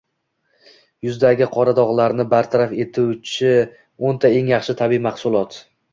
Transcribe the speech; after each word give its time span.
Yuzdagi 1.07 1.47
qora 1.57 1.75
dog‘larni 1.81 2.25
bartaraf 2.33 2.73
etuvchio´nta 2.85 4.33
eng 4.41 4.51
yaxshi 4.57 4.77
tabiiy 4.81 5.03
mahsulot 5.11 5.61